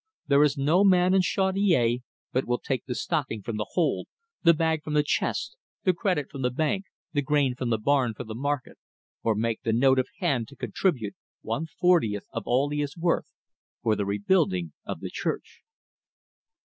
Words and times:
"There 0.25 0.41
is 0.41 0.57
no 0.57 0.83
man 0.83 1.13
in 1.13 1.21
Chaudiere 1.21 1.99
but 2.33 2.45
will 2.45 2.57
take 2.57 2.85
the 2.87 2.95
stocking 2.95 3.43
from 3.43 3.57
the 3.57 3.67
hole, 3.73 4.07
the 4.41 4.51
bag 4.55 4.83
from 4.83 4.95
the 4.95 5.03
chest, 5.03 5.57
the 5.83 5.93
credit 5.93 6.31
from 6.31 6.41
the 6.41 6.49
bank, 6.49 6.85
the 7.13 7.21
grain 7.21 7.53
from 7.53 7.69
the 7.69 7.77
barn 7.77 8.15
for 8.15 8.23
the 8.23 8.33
market, 8.33 8.79
or 9.21 9.35
make 9.35 9.61
the 9.61 9.71
note 9.73 9.99
of 9.99 10.07
hand 10.17 10.47
to 10.47 10.55
contribute 10.55 11.13
one 11.43 11.67
fortieth 11.67 12.25
of 12.33 12.47
all 12.47 12.69
he 12.71 12.81
is 12.81 12.97
worth 12.97 13.27
for 13.83 13.95
the 13.95 14.07
rebuilding 14.07 14.73
of 14.87 15.01
the 15.01 15.11
church." 15.11 15.61